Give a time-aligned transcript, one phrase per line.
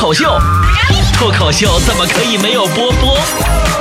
[0.00, 0.24] 口秀，
[1.12, 3.14] 脱口秀怎么可以没有波波？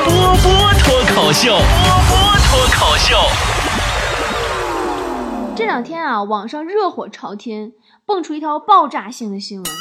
[0.04, 1.64] 波波脱口秀，波
[2.10, 3.16] 波脱口秀。
[5.56, 7.72] 这两天啊，网上热火朝天，
[8.06, 9.74] 蹦出一条爆炸性的新闻：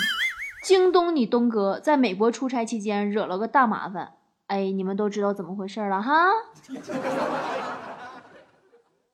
[0.63, 4.11] 京东你东哥在美国出差期间惹了个大麻烦。
[4.47, 6.29] 哎，你们都知道怎么回事了哈？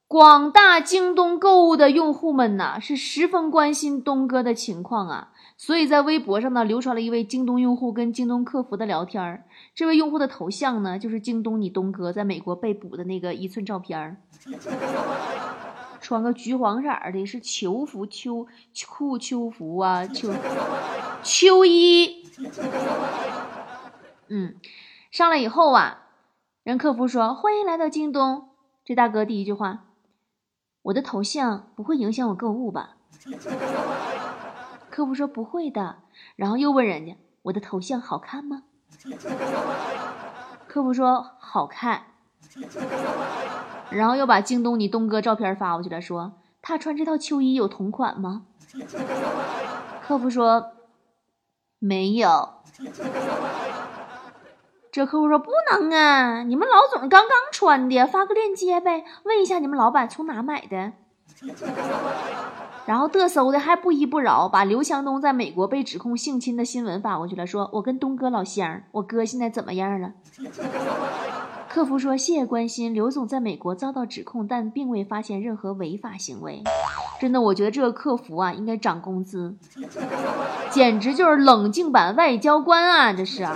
[0.06, 9.44] 广大京东购物的用户们呐，是十分关心东哥的情况啊，所以在微博上呢，流传了一位京东用户跟京东客服的聊天儿。
[9.74, 14.16] 这位用户的头像呢，就是京东你东哥在美国被捕的那个一寸照片儿，
[16.00, 18.46] 穿个橘黄色的，是囚服秋
[18.88, 20.34] 裤秋服啊，秋
[21.22, 22.24] 秋衣。
[24.28, 24.56] 嗯，
[25.10, 26.08] 上来以后啊，
[26.64, 28.48] 人客服说欢迎来到京东。
[28.84, 29.84] 这大哥第一句话。
[30.82, 32.96] 我的头像不会影响我购物吧？
[34.94, 35.96] 客服说不会的，
[36.36, 38.62] 然后又问人家我的头像好看吗？
[40.68, 42.04] 客服说好看，
[43.90, 48.42] 然后又把京东你东哥照片发过去了，说他穿这套秋衣有同款吗？
[50.06, 50.70] 客服说
[51.80, 52.50] 没有。
[54.92, 60.92] 这客户说不能啊，你们老总刚刚穿的，发个链接呗，问一下你们老板从哪买的。
[62.86, 70.12] 然后嘚瑟的还不依不饶，把刘强东在美国被指控性侵的新闻发过去了，说我跟东哥老乡，我哥现在怎么样了？
[71.66, 76.62] 客服说谢谢关心，刘总在美国遭到指控，但并未发现任何违法行为。
[77.18, 79.56] 真的，我觉得这个客服啊应该涨工资，
[80.70, 83.48] 简直就是冷静版外交官啊，这是。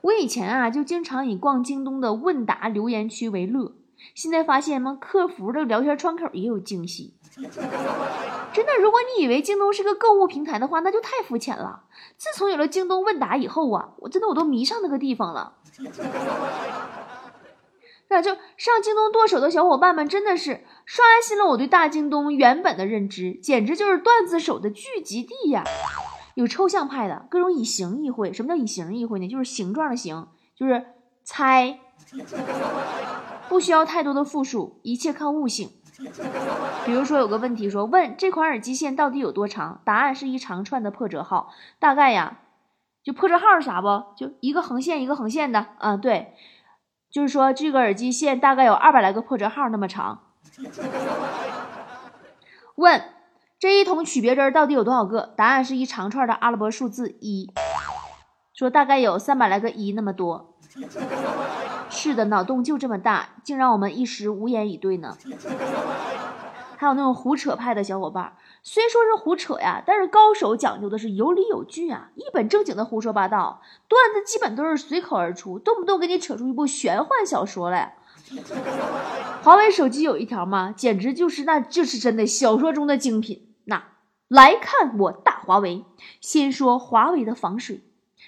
[0.00, 3.74] 我以前啊，就经常以逛京东的问答留言区为乐。
[4.14, 4.96] 现在发现吗？
[5.00, 7.14] 客服的聊天窗口也有惊喜。
[8.52, 11.84] 真的，如果你以为京东是个购物平台的话，那就太肤浅了。
[12.16, 15.54] 自从有了京东问答以后啊，我真的我都迷上那个地方了。
[18.10, 25.62] 那就上京东剁手的小伙伴们真的是刷新了我对大京东原本的认知，简直就是段子手的聚集地呀！
[26.34, 29.28] 有抽象派的各种以形意会，什么叫以形意会呢？
[29.28, 30.26] 就是形状的形，
[30.56, 30.86] 就是
[31.22, 31.80] 猜，
[33.48, 35.70] 不需要太多的复数，一切靠悟性。
[36.86, 39.80] 比如说有个问题说，问这款耳机线到底有多长？
[39.84, 42.38] 答案是一长串的破折号，大概呀，
[43.02, 44.04] 就破折号是啥不？
[44.16, 46.34] 就一个横线一个横线的嗯，对，
[47.10, 50.20] 就是说这个耳机线大概有二百来个破折号那么长。
[52.76, 53.02] 问。
[53.60, 55.34] 这一桶曲别针到底有多少个？
[55.36, 57.52] 答案是一长串的阿拉伯数字一，
[58.54, 60.54] 说大概有三百来个一那么多。
[61.90, 65.16] 是的，脑洞就这么大，竟让我们一时无言以对呢。
[66.76, 77.96] 还有那种胡扯派的小伙伴，虽说是胡扯呀，但是高手讲究的是有理有据啊，一本正经的胡说八道，段子基本都是随口而出，动不动给你扯出一部玄幻小说来。
[79.42, 80.72] 华为手机有一条吗？
[80.76, 83.54] 简直就是，那就是真的小说中的精品。
[83.64, 83.82] 那
[84.28, 85.84] 来看我大华为，
[86.20, 87.82] 先说华为的防水。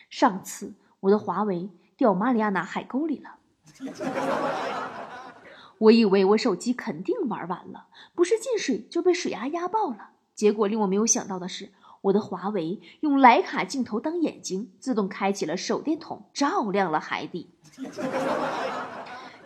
[0.08, 3.36] 上次我的华为掉马里亚纳海沟里了，
[5.78, 10.10] 我以为我手机肯定玩完了，不是进水就被水压压爆了。
[10.34, 11.70] 结果令我没有想到的是，
[12.02, 17.50] 我的华为用徕卡镜头当眼睛，自动开启了手电筒，照亮了海底。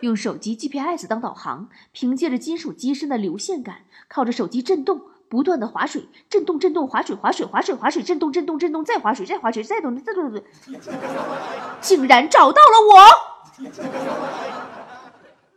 [0.01, 5.01] 用手机 GPS 当导航，凭借着金属机身的流线感，靠着手机震动。
[5.27, 10.43] 不断的划水，震动，震动，划水，划水，划水，划水，震动，震动，震动，再划水，再划水，再动，再动，动，
[11.81, 13.34] 竟然找到了我！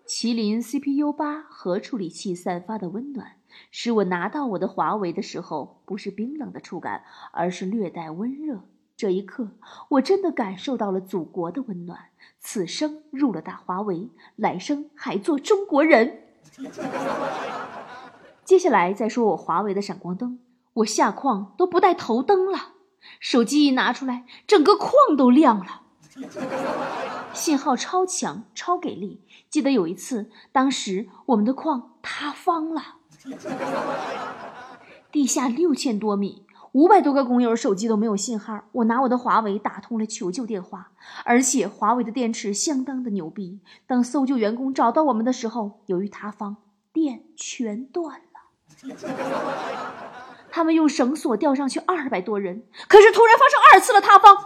[0.06, 3.32] 麒麟 CPU 八核处理器散发的温暖，
[3.70, 8.62] 使我拿到我的华为的时候，不是冰冷的触感，而是略带温热。
[8.96, 9.50] 这一刻，
[9.90, 12.06] 我真的感受到了祖国的温暖。
[12.40, 16.22] 此生入了大华为，来生还做中国人。
[18.44, 20.38] 接下来再说我华为的闪光灯，
[20.74, 22.72] 我下矿都不带头灯了，
[23.20, 25.82] 手机一拿出来，整个矿都亮了，
[27.32, 29.20] 信号超强超给力。
[29.48, 32.96] 记得有一次，当时我们的矿塌方了，
[35.10, 40.90] 地下六千多米，五百多个工友手机都没有信号，我拿我的华为打通了求救电话，
[41.24, 43.60] 而且华为的电池相当的牛逼。
[43.86, 46.56] 当搜救员工找到我们的时候，由于塌方，
[46.92, 48.24] 电全断了。
[50.50, 54.36] 他们用绳索吊上去二百多人，可是突然发生二次的塌方。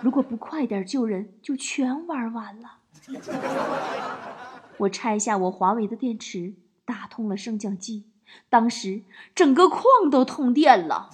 [0.00, 2.78] 如果不快点救人，就全玩完了。
[4.78, 6.54] 我拆下我华为的电池，
[6.84, 8.04] 打通了升降机，
[8.48, 9.02] 当时
[9.34, 11.10] 整个矿都通电了。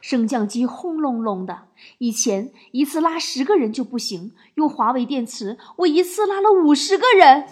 [0.00, 1.62] 升降机轰隆隆的。
[1.96, 7.46] 以前一次拉十个人就不行，用华为电池，我一次拉了五十个人，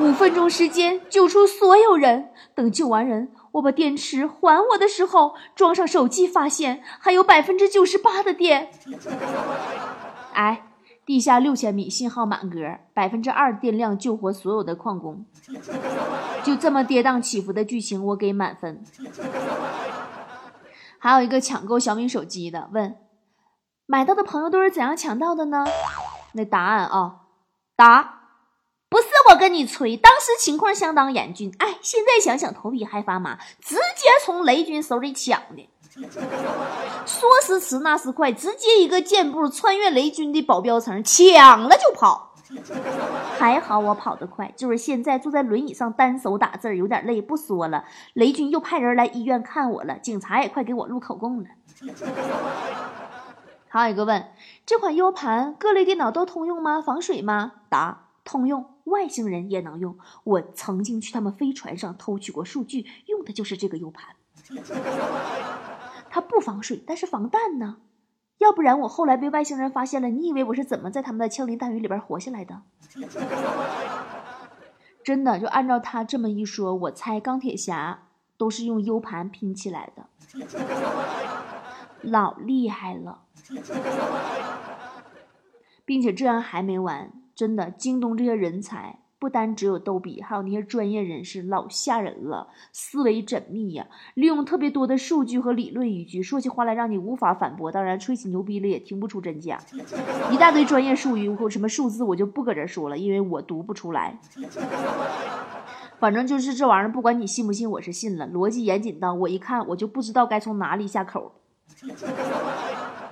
[0.00, 2.30] 五分钟时间救出所有人。
[2.54, 8.70] 等救完人，我把电池还我的时候，装上手机，发现还有百分之九十八的电。
[10.32, 10.66] 哎。
[11.04, 15.26] 地下六千米，信号满格，百分之二电量救活所有的矿工，
[16.44, 18.84] 就这么跌宕起伏的剧情，我给满分。
[20.98, 22.96] 还有一个抢购小米手机的问，
[23.84, 25.64] 买到的朋友都是怎样抢到的呢？
[26.34, 27.16] 那答案啊，
[27.74, 28.21] 答，
[29.32, 35.70] 我跟你吹，当时情况相当严峻，哎，现在想想头皮还发麻，直接从雷军手里抢的。
[37.06, 42.34] 说时迟，那时快，直接一个箭步穿越雷军的保镖层，抢了就跑。
[43.38, 47.22] 还好我跑得快，就是现在坐在轮椅上单手打字有点累。
[47.22, 51.48] 不说了，雷军又派人来医院看我了，警察也快给我录口供了。
[53.68, 54.28] 还有一个问：
[54.66, 56.82] 这款 U 盘各类电脑都通用吗？
[56.82, 57.52] 防水吗？
[57.70, 59.98] 答：通用，外星人也能用。
[60.24, 64.16] 我曾经去他们飞船上偷取过数据，用的就是这个 U 盘。
[66.10, 67.78] 它不防水，但是防弹呢。
[68.38, 72.62] 要不然我后来被外星人发现了，你以为我是怎么在他们的枪林弹雨里边活下来的？
[75.04, 80.08] 真的，就按照他这么一说，我猜钢铁侠都是用 U 盘拼起来的，
[82.02, 83.22] 老厉害了。
[85.84, 88.98] 并且这样还没完，真的，京东这些人才。
[89.18, 97.70] 不单只有逗比，还有那些专业人士，老吓人了，思维缜密呀，利用特别多的数据和理论依据，说起话来让你无法反驳。
[97.70, 99.60] 当然，吹起牛逼了也听不出真假，
[100.32, 104.18] 一大堆专业术语或什么数字，我就不搁这说了，因为我读不出来。
[106.00, 108.26] 反正就是这玩意儿，不管你信不信，我是信了。
[108.26, 111.30] 逻辑严谨到我一看，我就不知道该从哪里下口。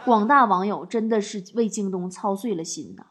[0.04, 3.06] 广大网友真的是为京东操碎了心呐。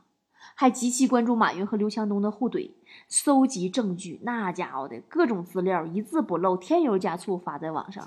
[0.60, 2.72] 还极其关注马云和刘强东的互怼，
[3.08, 8.06] 搜集证据，那家伙的各种资料一字不漏，添油加醋发在网上。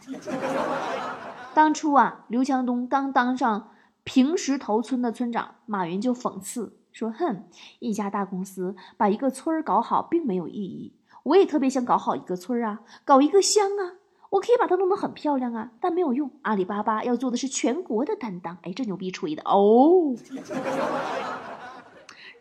[1.55, 3.71] 当初啊，刘强东刚当上
[4.05, 7.45] 平石头村的村长，马云就讽刺说：“哼，
[7.79, 10.93] 一家大公司把一个村搞好并没有意义。
[11.23, 13.97] 我也特别想搞好一个村啊，搞一个乡啊，
[14.29, 16.31] 我可以把它弄得很漂亮啊，但没有用。
[16.43, 18.59] 阿里巴巴要做的是全国的担当。
[18.61, 20.15] 哎，这牛逼吹的哦。”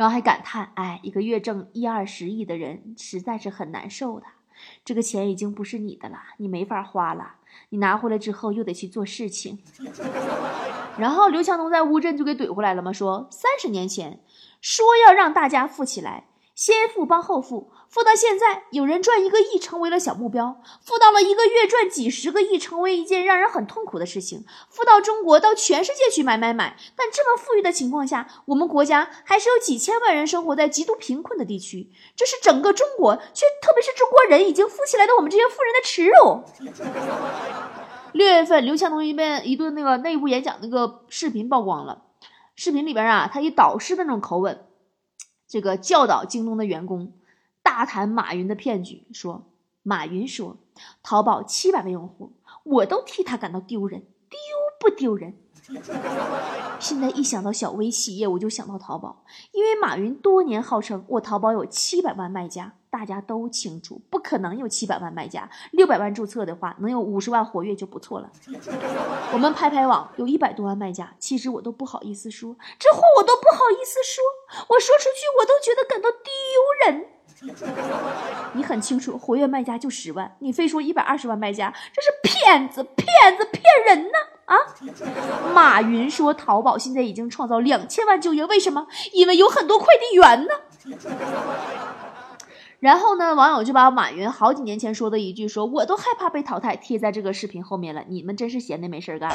[0.02, 4.26] 然后还感叹：“哎，一个月挣一二十亿的人实在是很难受的。
[4.84, 7.36] 这个钱已经不是你的了，你没法花了。
[7.70, 9.60] 你拿回来之后又得去做事情。”
[10.98, 14.20] 然后刘强东在乌镇就给怼回来了嘛，说三十年前
[14.60, 16.24] 说要让大家富起来。
[16.54, 26.78] 先富帮后富，富到现在有人赚一个亿成为了小目标，富到了一个月赚几十个亿成为一件让人很痛苦的事情，富到中国到全世界去买买买。
[26.96, 36.44] 但这么富裕的情况下，我们国家还是有几千万人生活在极度贫困的地区，这是整个中国，却特别是中国人已经富起来的我们这些富人的耻辱。
[38.14, 42.04] 六月份，刘强东一遍一顿那个内部演讲那个视频曝光了，
[42.56, 44.68] 视频里边啊，他以导师的那种口吻。
[45.52, 47.12] 这个教导京东的员工
[47.62, 49.44] 大谈马云的骗局，说
[49.84, 50.56] 马云说
[51.04, 52.32] 淘宝七百万用户，
[52.64, 54.00] 我都替他感到丢人，
[54.30, 54.40] 丢
[54.80, 55.34] 不丢人？
[56.80, 68.30] 现在一想到小微企业，我就想到淘宝，因为马云多年号称我淘宝有七百万卖家，大家都清楚，不可能有七百万卖家，六百万注册的话，能有五十万活跃就不错了。
[69.32, 74.22] 我们拍拍网有一百多万卖家，其实我都不好意思说，这话我都不好意思说，
[74.68, 76.22] 我说出去我都觉得感到丢
[76.86, 77.08] 人。
[78.54, 84.18] 你很清楚，活跃卖家就十万，你非说一百二十万卖家，这是骗子，骗子骗人呢！
[84.46, 84.58] 啊，
[85.54, 88.86] 马云说淘宝现在已经创造两千万就业，为什么？
[89.14, 90.54] 因为有很多快递员呢。
[92.82, 98.04] 然后呢，网友就把马云好几年前说的一句“说我都害怕被淘汰”贴在这个视频后面了。
[98.10, 99.34] 你们真是闲的没事干。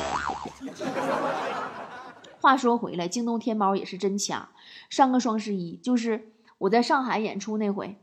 [2.41, 4.49] 话说回来，京东天猫也是真强。
[4.91, 6.33] 上个双十一就是。
[6.59, 7.99] 我在上海演出那回，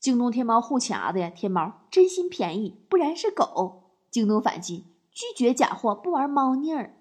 [0.00, 1.28] 京东天猫互掐的呀！
[1.28, 3.82] 天猫真心便宜，不然是狗。
[4.10, 6.94] 京东反击，拒绝假货，不玩猫腻儿。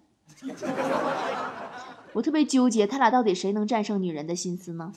[2.11, 4.91] 我特别纠结，他俩到底谁能战胜女人的心思呢？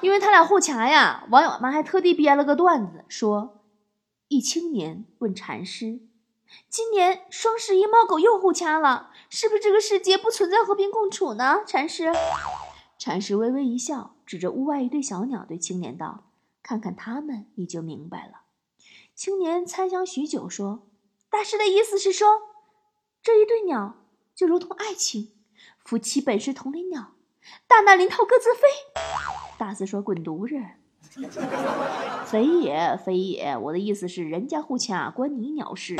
[0.00, 3.64] 因为他俩互掐呀，网友们还特地编了个段子，说
[4.28, 6.00] 一青年问禅师
[6.68, 12.12] ：“今年双十一猫狗又互掐了，是不是这个世界不存在和平共处呢？”禅师，
[12.98, 14.14] 禅师微微一笑。
[14.24, 16.24] 指着屋外一对小鸟，对青年道
[16.62, 18.42] ：“看看它们，你就明白了。”
[19.16, 20.86] 青年参详许久，说
[21.30, 22.42] ：“大师的意思是说，
[23.22, 23.94] 这一对鸟
[24.34, 25.32] 就如同爱情，
[25.82, 27.14] 夫妻本是同林鸟，
[27.66, 28.68] 大难临头各自飞。
[29.58, 30.54] 大四说：“滚犊子！”
[32.24, 35.96] 非也非也，我的意思是，人家互掐关你鸟事。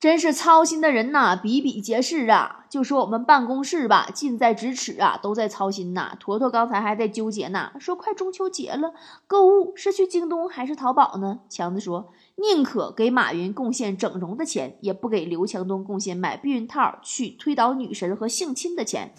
[0.00, 2.66] 真是操心的人呐，比比皆是啊！
[2.68, 6.16] 就说我们办公室吧，近在咫尺啊，都在操心呐。
[6.18, 8.94] 坨坨刚才还在纠结呢，说快中秋节了，
[9.28, 11.40] 购物是去京东还是淘宝呢？
[11.48, 19.14] 强子说，宁可给马云贡献整容的钱，也不给刘强东贡献买避孕套去推倒女神和性侵的钱。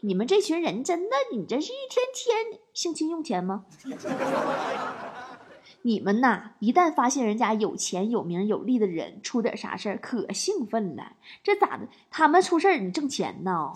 [0.00, 3.64] 你们这群人真的，你这是一天天性侵用钱吗？
[5.86, 11.12] 你们呐，一旦发现人家有钱有名有利的人出点啥事儿，可兴奋了。
[11.42, 11.86] 这咋的？
[12.10, 13.70] 他们出事儿你挣钱呢？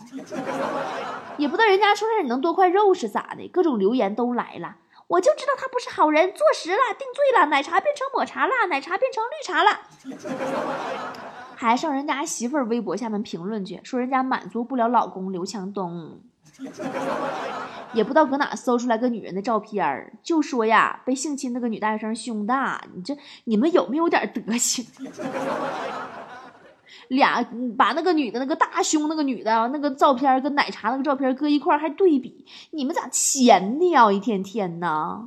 [1.36, 3.46] 也不知道人家出事儿你能多块肉是咋的？
[3.48, 4.76] 各种留言都来了，
[5.08, 9.80] 我就知道他不是好人，坐实了，定罪了，奶茶变成抹茶了，奶茶变成绿茶了。
[11.56, 16.20] 还上人家媳妇儿微博下面评论去，说人家满足不了老公刘强东。
[17.94, 22.84] 也不知道搁哪搜出来个女人的照片儿，就说呀，被性侵那个女大学生胸大。
[22.94, 24.86] 你这你们有没有点德行？
[27.08, 27.42] 俩
[27.76, 34.10] 把那个女的那个大胸那个女的那个照片跟奶茶那个照片搁一块还对比，你们咋闲的呀？
[34.12, 35.20] 一天天的。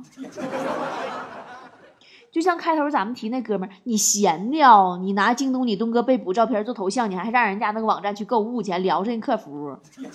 [2.32, 9.76] 就像开头咱们提那哥们儿，你闲的哦，你拿京东你东哥被捕照片做头像，你还让人家那个网站去购物去，聊上客服。
[9.94, 10.06] 真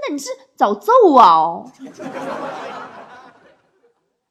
[0.00, 1.62] 的你是找揍啊！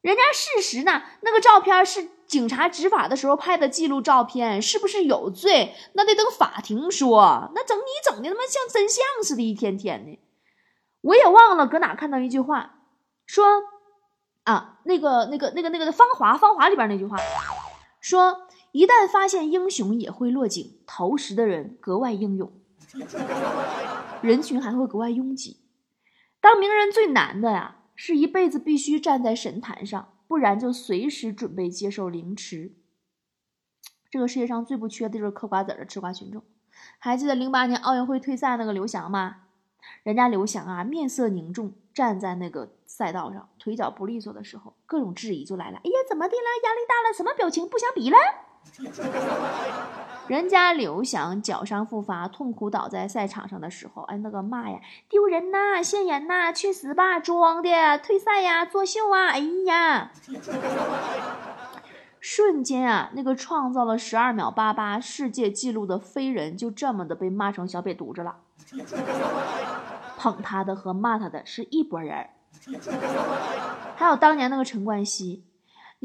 [0.02, 5.76] 人家事实呢，那个照片是警察执法的时候拍的记录照片，是不是有罪？
[5.94, 7.52] 那得等法庭说。
[7.54, 10.20] 那整你整的他妈像真相似的，一天天的。
[11.02, 12.80] 我也忘了搁哪看到一句话，
[13.26, 13.46] 说
[14.44, 17.18] 啊，那个那个那个那个《芳华》《芳华》里边那句话，
[18.02, 22.52] 说一旦发现英雄也会落井，投石的人格外英勇。
[24.22, 25.58] 人群还会格外拥挤。
[26.42, 32.74] 当名人最难的呀，是一辈子必须站在神坛上，不然就随时准备接受凌迟。
[34.10, 36.44] 这个世界上最不缺的就是嗑瓜子的吃瓜群众。
[37.00, 39.44] 还记得零八年奥运会退赛那个刘翔吗？
[40.04, 45.78] 人家刘翔啊，面色凝重，站在那个赛道上，腿脚不利索的时候，各种质疑就来了。
[45.78, 46.50] 哎呀，怎么的了？
[46.64, 47.14] 压力大了？
[47.14, 47.70] 什么表情？
[47.70, 48.18] 不想比了？
[50.28, 60.12] 人家刘翔脚伤复发，痛苦倒在赛场上的时候，哎，那个骂呀，丢人呐，现眼呐，去死吧，装的，退赛呀，作秀啊，哎呀，
[62.20, 68.38] 瞬间啊，那个创造了十二秒八八世界纪录的飞人，就这么的被骂成小瘪犊子了。
[70.18, 72.30] 捧他的和骂他的是一拨人
[73.96, 75.44] 还有当年那个陈冠希。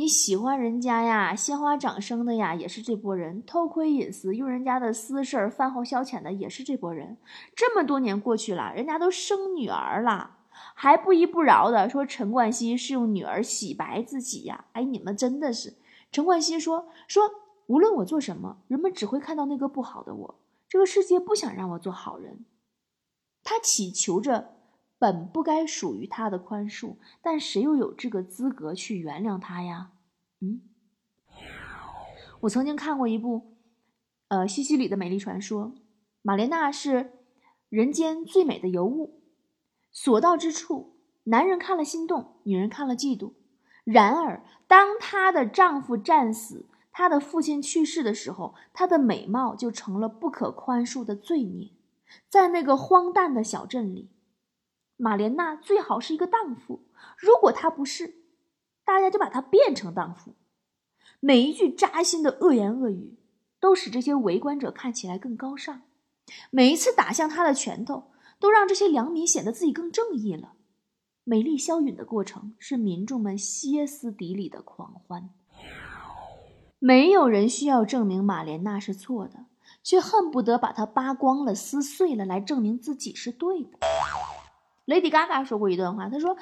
[0.01, 7.19] 你喜欢人家呀，鲜花掌声的呀，也是这波人；偷窥隐私，用人家的私事儿饭后消遣的，也是这波人。
[7.55, 10.39] 这么多年过去了，人家都生女儿了，
[10.75, 14.65] 还不依不饶的说陈冠希是用女儿洗白自己呀？
[14.73, 15.77] 哎，你们真的是！
[16.11, 17.31] 陈冠希说说，
[17.67, 20.41] 无论我做什么，人们只会看到那个不好的我。
[20.67, 22.47] 这个世界不想让我做好人，
[23.45, 24.60] 他祈求着。
[25.01, 29.93] 本不该属于他的宽恕，但谁又有这个资格去原谅他呀？
[30.41, 30.61] 嗯，
[32.41, 33.57] 我曾经看过一部，
[34.29, 35.73] 呃，西西里的美丽传说，
[36.21, 37.13] 玛莲娜是
[37.71, 39.23] 人间最美的尤物，
[39.91, 43.33] 所到之处，男人看了心动，女人看了嫉妒。
[43.85, 51.71] 然而，当她的丈夫战死，她的父亲去世的时候，她的美貌就成了不可宽恕的罪孽。
[52.29, 54.11] 在那个荒诞的小镇里。
[55.01, 56.83] 马莲娜最好是一个荡妇，
[57.17, 58.17] 如果她不是，
[58.85, 60.35] 大家就把她变成荡妇。
[61.21, 63.19] 每一句扎心的恶言恶语，
[63.59, 65.81] 都使这些围观者看起来更高尚。
[66.51, 70.53] 每一次打向她的拳头，都让这些良民显得自己更正义了。
[71.25, 75.31] 美丽消陨的过程，是民众们歇斯底里的狂欢。
[76.79, 79.47] 没有人需要证明马莲娜是错的，
[79.83, 83.79] 却恨不得把她扒光了、撕碎了，来证明自己是对的。
[84.87, 86.37] Lady Gaga 说过一段话，她说：“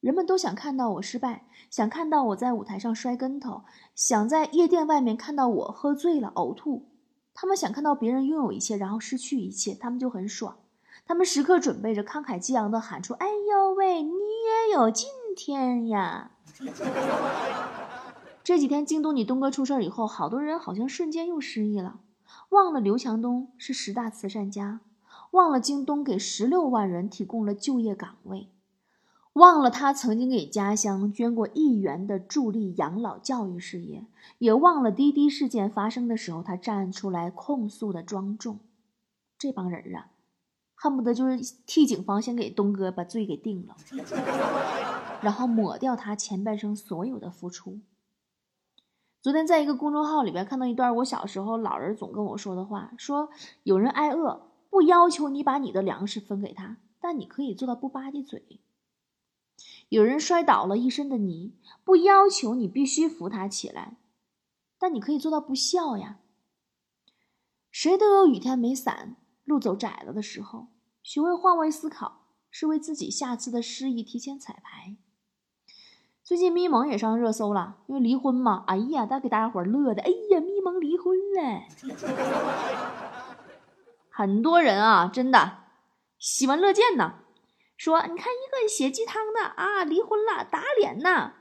[0.00, 3.62] 人们都想看到我失败，想看到我在舞台上摔跟头，
[3.94, 6.88] 想在夜店外面看到我喝醉了呕吐。
[7.34, 10.58] 他们想看到别人拥有一切，然后失去一切，他们就很爽。
[11.04, 16.32] 他们时刻准备着慷慨激昂的喊出：‘哎呦喂，你也有今天呀！’
[18.44, 22.00] 这几天京东你东哥出事以后，好多人好像瞬间又失忆了，
[22.50, 24.80] 忘了刘强东是十大慈善家。”
[25.32, 28.48] 忘了京东给十六万人提供了就业岗位，
[29.32, 34.04] 忘了他曾经给家乡捐过一元的助力养老教育事业，
[34.38, 38.60] 也忘了滴滴事件发生的时候他站出来控诉的庄重。
[39.38, 40.10] 这帮人啊，
[40.74, 43.74] 恨不得就是替警方先给东哥把罪给定了，
[45.22, 47.80] 然后抹掉他前半生所有的付出。
[49.22, 53.30] 昨天在一个公众号里边看到一段我小时候老人总跟我说的话，说
[53.62, 58.40] 有人挨饿，不要求你把你的粮食分给他，但你可以做到不吧唧嘴；
[59.90, 61.52] 有人摔倒了一身的泥，
[61.84, 63.98] 不要求你必须扶他起来，
[64.78, 66.20] 但你可以做到不笑呀。
[67.70, 70.68] 谁都有雨天没伞、路走窄了的时候，
[71.02, 74.96] 学会换位思考，是为自己下次的失意提前彩排。
[76.24, 78.64] 最近咪蒙也上热搜了，因为离婚嘛。
[78.68, 80.00] 哎呀，大给大家伙乐的。
[80.00, 81.66] 哎呀，咪蒙离婚了，
[84.12, 85.60] 很多人啊，真的
[86.18, 87.20] 喜闻乐见呐。
[87.78, 91.32] 说你看一个血鸡汤的啊，离婚了打脸呐。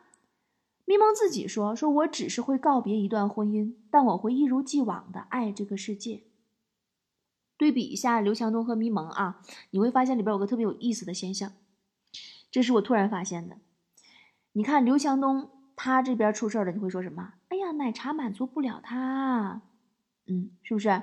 [0.86, 6.24] 咪蒙自己说，说我只是会告别一段婚姻，但我会一如既往的爱这个世界。
[7.58, 11.52] 对比一下刘强东和咪蒙啊，你会发现里边有个特别有意思的现象，
[12.50, 13.58] 这是我突然发现的。
[14.54, 17.34] 你看刘强东，他这边出事了，你会说什么？
[17.50, 19.62] 哎呀，奶茶满足不了他，
[20.28, 21.02] 嗯，是不是？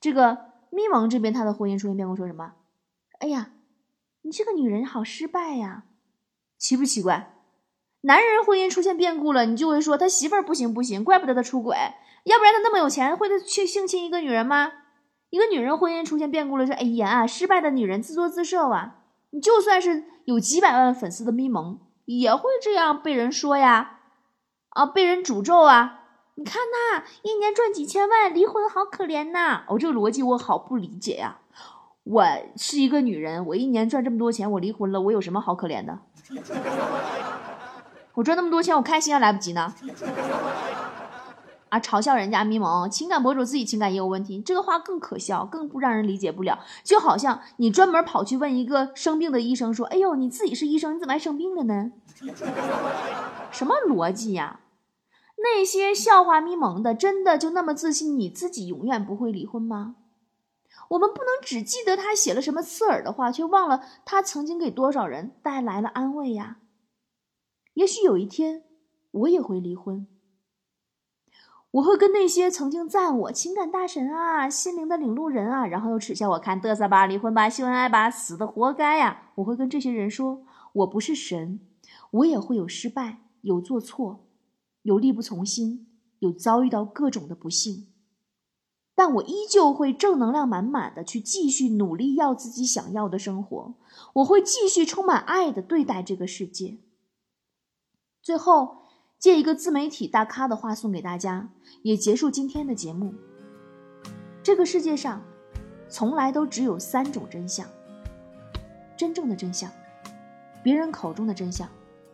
[0.00, 2.54] 这个咪蒙这边他的婚姻出现变故，说什么？
[3.20, 3.52] 哎呀，
[4.22, 5.84] 你这个女人好失败呀，
[6.58, 7.36] 奇不奇怪？
[8.00, 11.76] 男人婚姻出现变故了，你就会说他媳妇儿不行不行，怪不得他出轨，
[12.24, 14.72] 要不然他那么有钱，会去性侵一个女人吗？
[15.30, 19.04] 一个女人婚姻出现变故了，说哎呀，失败的女人自作自受啊！
[19.30, 21.80] 你就算是有几百万粉丝的咪蒙。
[22.06, 24.00] 也会这样被人说呀，
[24.68, 26.03] 啊，被人诅咒啊！
[26.36, 29.62] 你看呐一年赚几千万，离婚好可怜呐！
[29.68, 31.38] 哦，这个逻辑我好不理解呀。
[32.02, 32.24] 我
[32.56, 35.98] 是一个女人，我一年赚这么多钱，我离婚了，我有什么好可怜的？
[38.14, 39.72] 我赚那么多钱，我开心还来不及呢。
[41.68, 41.80] 啊！
[41.80, 46.58] 嘲笑人家咪蒙情感博主自己情感也有问题，这个话更可笑，更不让人理解不了。
[46.82, 51.92] 就好像你专门跑去问一个生病的医生说：“哎呦，你自己是医生，你怎么还生病了呢？”
[53.50, 54.60] 什么逻辑呀？
[55.44, 59.96] 那些笑话咪蒙的，真的就那么自信你自己永远不会离婚吗？
[60.88, 66.56] 我们不能只记得他写了什么刺耳的话，却忘了他曾经给多少人带来了安慰呀。
[67.74, 68.64] 也许有一天，
[69.10, 70.06] 我也会离婚。
[71.72, 79.32] 我会跟那些曾经赞我情感大神啊、心灵的领路人啊，然后又耻笑我看嘚瑟吧、离婚吧、秀恩爱吧，死的活该呀！
[79.34, 81.60] 我会跟这些人说，我不是神，
[82.12, 84.23] 我也会有失败、有做错、
[84.84, 85.88] 有力不从心、
[86.20, 87.88] 有遭遇到各种的不幸，
[88.94, 93.74] 但我依旧会正能量满满的去继续努力要自己想要的生活，
[94.14, 96.78] 我会继续充满爱的对待这个世界。
[98.22, 98.84] 最后。
[99.16, 101.48] 借一个自媒体大咖的话送给大家，
[101.82, 103.14] 也结束今天的节目。
[104.42, 105.22] 这个世界上，
[105.88, 107.66] 从来都只有三种真相：
[108.98, 109.70] 真正的真相，
[110.62, 111.66] 别人口中的真相，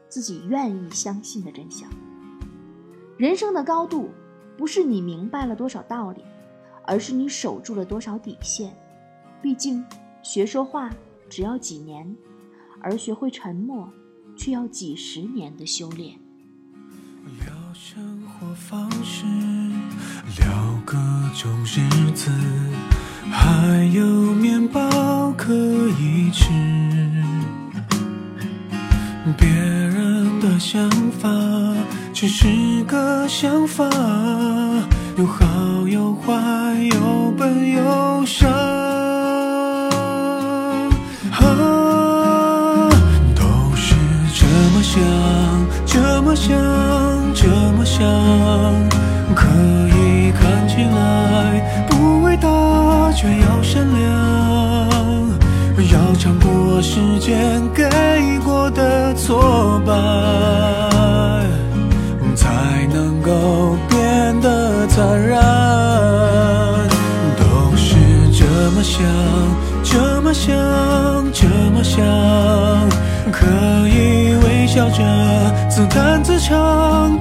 [0.08, 1.90] 自己愿意相信的真相。
[3.20, 4.08] 人生的高度，
[4.56, 6.24] 不是你明白了多少道理，
[6.86, 8.74] 而是你守住了多少底线。
[9.42, 9.84] 毕竟，
[10.22, 10.88] 学说话
[11.28, 12.16] 只要几年，
[12.80, 13.92] 而学会沉默，
[14.38, 16.18] 却要几十年的修炼。
[17.44, 19.26] 聊生活方式，
[20.38, 20.96] 聊各
[21.36, 22.30] 种日子，
[23.30, 26.48] 还有面包可以吃。
[29.36, 31.28] 别人的想法
[32.12, 32.46] 只是
[32.84, 33.88] 个想法，
[35.16, 35.44] 有好
[35.88, 36.32] 有坏，
[36.92, 38.46] 有笨有傻。
[41.30, 42.90] 啊，
[43.34, 43.42] 都
[43.74, 43.94] 是
[44.34, 45.00] 这么想，
[45.86, 46.54] 这么想。
[47.32, 48.04] 这么想，
[49.34, 49.46] 可
[49.88, 54.10] 以看起来不伟大，却要善良，
[55.90, 57.88] 要尝过时间给
[58.44, 59.94] 过的挫败，
[65.00, 66.88] 得坦然。
[67.38, 67.96] 都是
[68.32, 69.02] 这么想，
[69.82, 70.54] 这么想，
[71.32, 72.04] 这么想，
[73.32, 73.46] 可
[73.88, 75.02] 以微笑着
[75.70, 77.18] 自弹自唱。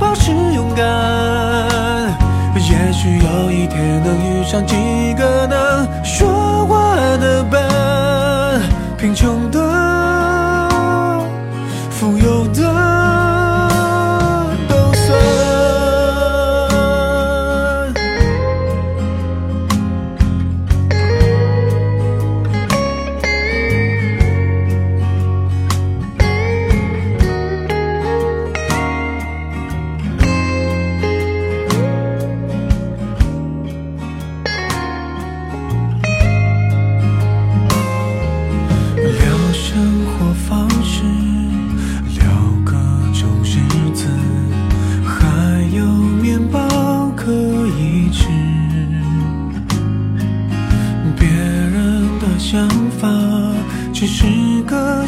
[2.69, 4.75] 也许有一天能遇上几
[5.17, 8.61] 个能说话的伴，
[8.97, 9.58] 贫穷的，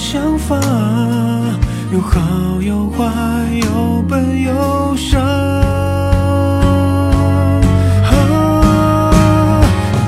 [0.02, 0.60] 想法
[1.94, 3.06] 有好有坏
[3.62, 5.20] 有笨有傻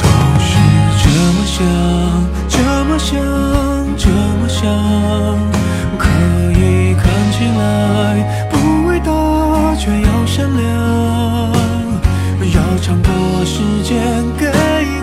[0.01, 0.07] 都
[0.39, 0.57] 是
[0.97, 1.55] 这么想
[2.49, 3.19] 这么想
[3.95, 4.67] 这么想
[5.95, 6.09] 可
[6.59, 10.63] 以看起来不伟大却要善良
[12.51, 14.01] 要尝过时间
[14.39, 14.51] 给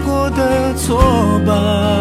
[0.05, 0.99] 过的错
[1.47, 2.00] 吧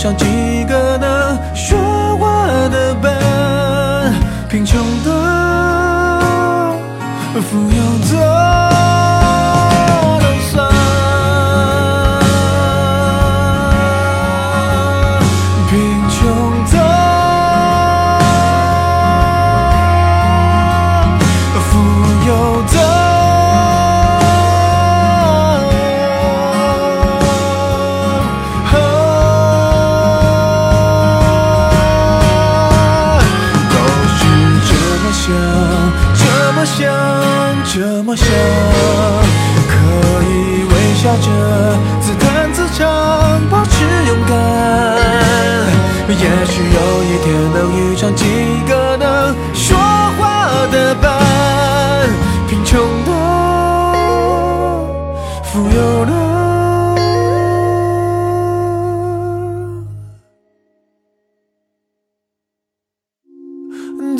[0.00, 0.16] 像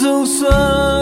[0.00, 0.99] 就算。